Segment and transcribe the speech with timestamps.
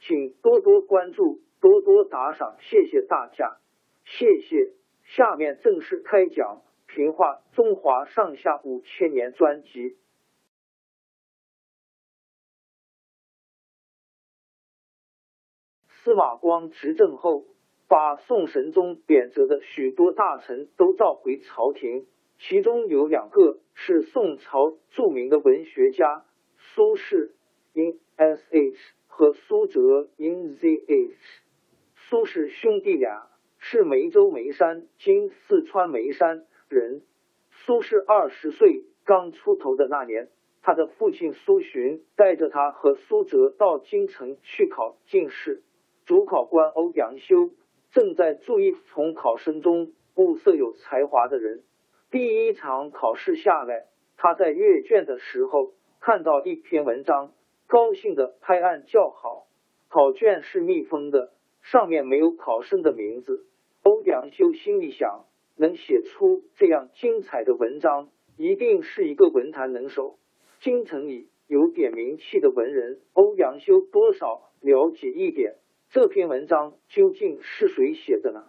[0.00, 3.58] 请多多关注，多多打赏，谢谢大家，
[4.04, 4.72] 谢谢。
[5.04, 6.62] 下面正式开讲
[6.94, 9.96] 《评话中华上下五千年》专辑。
[16.02, 17.44] 司马光执政后，
[17.86, 22.06] 把宋神宗贬谪的许多大臣都召回朝廷，
[22.38, 26.24] 其中有两个是宋朝著名的文学家
[26.56, 27.32] 苏轼，
[27.74, 28.99] 因 sh。
[29.20, 31.14] 和苏辙 in z h，
[31.94, 33.26] 苏轼兄弟俩
[33.58, 37.02] 是梅州眉山（今四川眉山）人。
[37.50, 40.30] 苏轼二十岁刚出头的那年，
[40.62, 45.62] 他的父亲苏洵带着他和苏辙到京城去考进士。
[46.06, 47.50] 主考官欧阳修
[47.90, 51.62] 正在注意从考生中物色有才华的人。
[52.10, 53.84] 第一场考试下来，
[54.16, 57.34] 他在阅卷的时候看到一篇文章。
[57.70, 59.46] 高兴的拍案叫好。
[59.88, 61.32] 考卷是密封的，
[61.62, 63.46] 上面没有考生的名字。
[63.84, 65.26] 欧阳修心里想，
[65.56, 70.18] 能写出这样精彩的文章，一定是一个文坛能手。
[70.58, 75.54] 京城里有点名气的文人，欧阳修多少了解一点。
[75.90, 78.46] 这篇文章究竟是谁写的呢？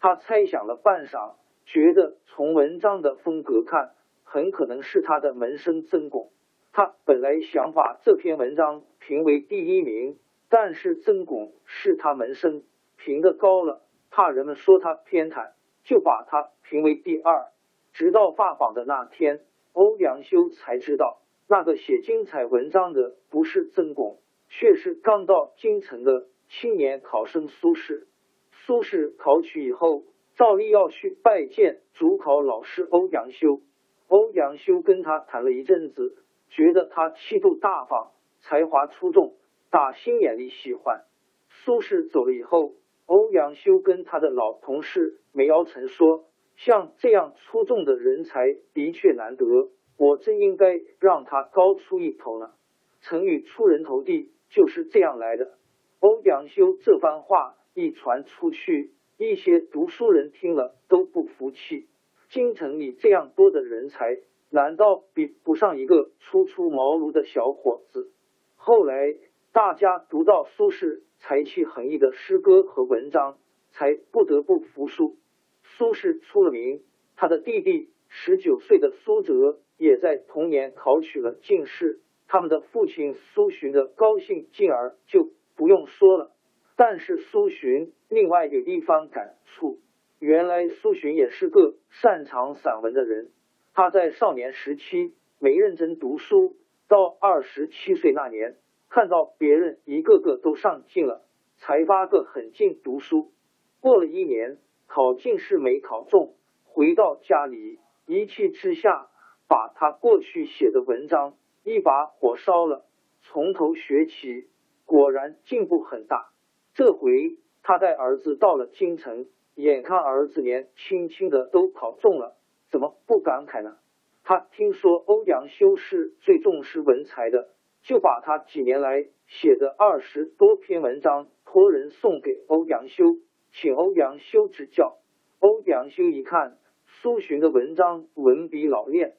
[0.00, 1.34] 他猜想了半晌，
[1.66, 3.90] 觉得从文章的风格看，
[4.24, 6.30] 很可能是他的门生曾巩。
[6.72, 10.18] 他本来想把这篇文章评为第一名，
[10.48, 12.62] 但是曾巩是他门生，
[12.96, 15.52] 评的高了，怕人们说他偏袒，
[15.84, 17.48] 就把他评为第二。
[17.92, 19.40] 直到发榜的那天，
[19.74, 24.18] 欧阳修才知道，那个写精彩文章的不是曾巩，
[24.48, 28.06] 却是刚到京城的青年考生苏轼。
[28.52, 30.04] 苏轼考取以后，
[30.36, 33.60] 照例要去拜见主考老师欧阳修。
[34.08, 36.16] 欧阳修跟他谈了一阵子。
[36.54, 39.34] 觉得他气度大方，才华出众，
[39.70, 41.04] 打心眼里喜欢。
[41.48, 42.74] 苏轼走了以后，
[43.06, 46.26] 欧阳修跟他的老同事梅尧臣说
[46.56, 52.52] ：“像这样出众的人才的确难得，我真应该让他高出一头呢。”
[53.00, 55.54] 成语“出人头地”就是这样来的。
[56.00, 61.88] 欧阳修这番话一传出去，一些读书人听了都不服气。
[62.28, 64.18] 京城里这样多的人才。
[64.52, 68.12] 难道比不上一个初出茅庐的小伙子？
[68.54, 69.16] 后来
[69.50, 73.38] 大家读到苏轼才气横溢的诗歌和文章，
[73.70, 75.16] 才不得不服输。
[75.62, 76.82] 苏轼出了名，
[77.16, 82.00] 他的弟弟十九岁的苏辙也在同年考取了进士。
[82.28, 86.30] 他们的父亲苏洵的高兴进而就不用说了。
[86.76, 89.78] 但是苏洵另外有一番感触，
[90.18, 93.30] 原来苏洵也是个擅长散文的人。
[93.74, 96.56] 他在少年时期没认真读书，
[96.88, 98.56] 到二十七岁那年，
[98.90, 101.24] 看到别人一个个都上进了，
[101.56, 103.32] 才发个狠劲读书。
[103.80, 106.34] 过了一年，考进士没考中，
[106.64, 109.08] 回到家里，一气之下
[109.48, 111.34] 把他过去写的文章
[111.64, 112.84] 一把火烧了，
[113.22, 114.48] 从头学起，
[114.84, 116.30] 果然进步很大。
[116.74, 122.36] 这回他带儿子到了京城，眼看儿子年轻轻的都考中了。
[122.72, 123.76] 怎么不感慨呢？
[124.24, 127.50] 他听说欧阳修是最重视文才的，
[127.82, 133.04] 就把他几年来写的二十多篇文章托人送给欧阳修，
[133.52, 134.96] 请欧阳修指教。
[135.40, 139.16] 欧阳修一看苏洵的文章文笔老练，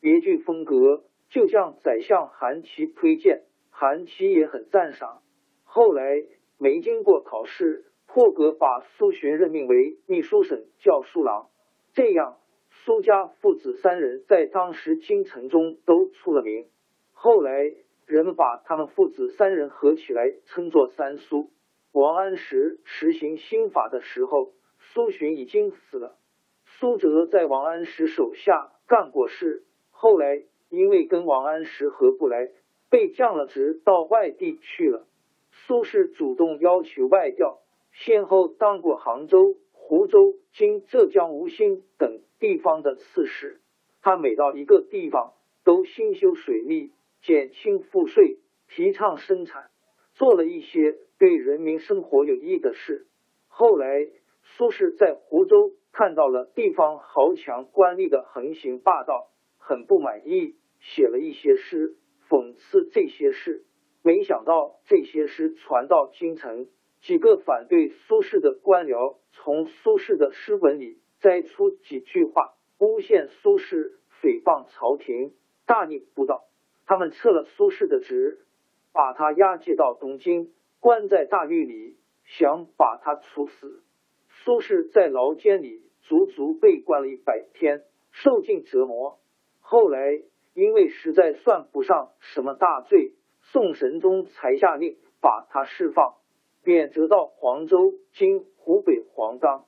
[0.00, 5.22] 别具风格，就向宰相韩琦推荐，韩琦也很赞赏。
[5.62, 6.24] 后来
[6.58, 11.50] 没经过考试，破格把苏洵任命为秘书省教书郎。
[11.92, 12.38] 这样，
[12.88, 16.64] 苏家父子三人在当时京城中都出了名。
[17.12, 17.70] 后来
[18.06, 21.50] 人们把他们父子三人合起来称作三苏。
[21.92, 24.54] 王安石实行新法的时候。
[24.94, 26.16] 苏洵已经死了，
[26.64, 32.48] 苏辙在王安石手下干过事，后来因为跟王安石合不来，
[32.88, 35.06] 被降了职，到外地去了。
[35.50, 37.58] 苏轼主动要求外调，
[37.92, 43.60] 先后当过杭州、湖州、今浙江吴兴等地方的刺史。
[44.00, 46.92] 他每到一个地方，都兴修水利，
[47.22, 48.38] 减轻赋税，
[48.68, 49.70] 提倡生产，
[50.14, 53.06] 做了一些对人民生活有益的事。
[53.48, 54.08] 后来。
[54.56, 61.96] 苏轼在湖州看到了地方豪强官吏的横行霸道，很不满意，写了一些诗
[62.30, 63.66] 讽刺这些事。
[64.02, 66.66] 没想到这些诗传到京城，
[67.02, 73.92] 几个反对苏轼的官僚从苏轼的诗文里摘出几句话，诬陷苏轼
[74.22, 75.34] 诽谤朝廷，
[75.66, 76.44] 大逆不道。
[76.86, 78.46] 他们撤了苏轼的职，
[78.92, 83.82] 把他押解到东京，关在大狱里，想把他处死。
[84.28, 89.18] 苏轼在牢监里足足被关了一百天，受尽折磨。
[89.60, 90.22] 后来
[90.54, 93.12] 因为实在算不上什么大罪，
[93.42, 96.14] 宋神宗才下令把他释放，
[96.62, 99.66] 贬谪到黄州（今湖北黄冈）。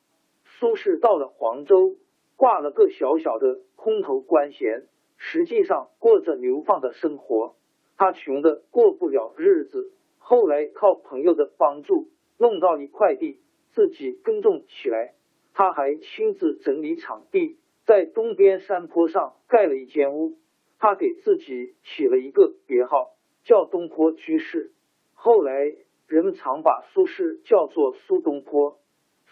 [0.60, 1.96] 苏轼到了黄州，
[2.36, 7.56] 挂了个小小的空头官衔，实际上过着流放的生活。
[7.96, 13.40] 他穷的过不了日子，后来靠朋友的帮助，弄到一块地。
[13.72, 15.14] 自己耕种起来，
[15.54, 20.36] 他还亲自整理场地，在东边山坡上盖了一间屋。
[20.78, 23.14] 他给自己起了一个别号，
[23.44, 24.72] 叫东坡居士。
[25.14, 25.74] 后来
[26.06, 28.79] 人们常把苏轼叫做苏东坡。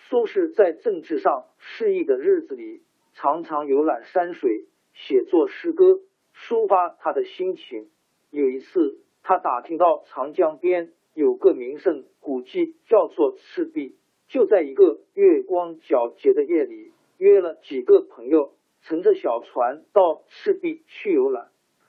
[0.09, 2.81] 苏轼在政治上失意的日子里，
[3.13, 4.65] 常常游览山水，
[4.95, 6.01] 写作诗歌，
[6.35, 7.91] 抒发他的心情。
[8.31, 13.97] 有一次，他打听到长江边有个名胜古迹，叫做赤壁。
[14.29, 21.49] 就在一个月光皎洁的夜里，约了几个朋友，乘着小船到赤壁去游览。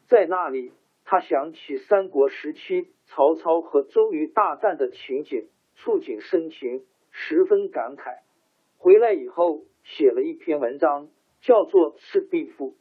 [0.09, 0.73] 在那里，
[1.05, 8.19] 他想起三国时期曹操和周瑜大战的情景，触景生情，十分感慨。
[8.77, 11.09] 回来以后，写了一篇文章，
[11.41, 12.71] 叫做《赤壁赋》。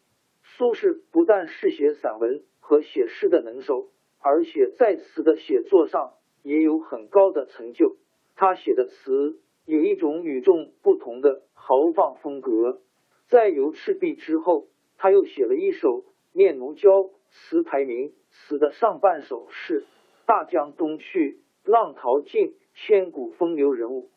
[0.42, 3.88] 苏轼不但是写散文和写诗的能手，
[4.20, 7.96] 而且在词的写作上也有很高的成就。
[8.36, 9.40] 他写的词。
[9.68, 12.80] 有一种与众不同的豪放风格。
[13.26, 15.88] 在游赤壁之后，他又写了一首
[16.32, 16.88] 《念奴娇·
[17.28, 19.84] 词牌名》，词的上半首是
[20.24, 24.08] ：“大江东去，浪淘尽，千古风流人物。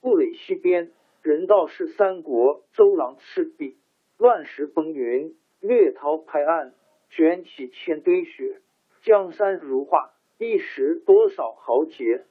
[0.00, 3.76] 故垒西边，人道是三国周郎赤壁。
[4.18, 6.74] 乱石风云，掠涛拍岸，
[7.10, 8.60] 卷起千堆雪。
[9.02, 12.24] 江山如画，一时多少豪杰。”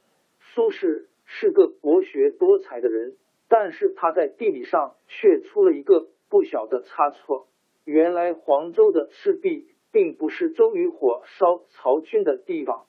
[0.53, 1.05] 苏轼。
[1.27, 3.15] 是个博学多才的人，
[3.50, 7.48] 但是他在地理上却出了一个不小的差错。
[7.84, 12.86] 原来黄州的赤壁并不是周瑜火烧曹军的地方，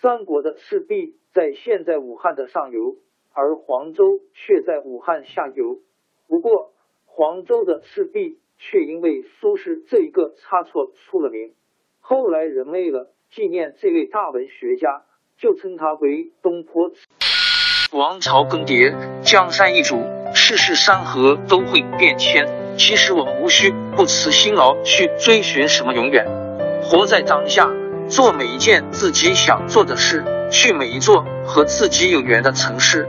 [0.00, 2.96] 三国的赤壁在现在武汉的上游，
[3.34, 5.80] 而黄州却在武汉下游。
[6.26, 6.72] 不过，
[7.04, 11.52] 黄州的赤壁却因为苏轼这一个差错出了名。
[12.00, 15.02] 后来人为了纪念这位大文学家，
[15.36, 16.92] 就称他为东坡。
[17.92, 19.96] 王朝更迭，江山易主，
[20.34, 22.46] 世事山河都会变迁。
[22.76, 26.26] 其实我们无需不辞辛劳去追寻什么永远，
[26.82, 27.70] 活在当下，
[28.08, 33.08] 做每一件自己想做的事，去每一座和自己有缘的城市，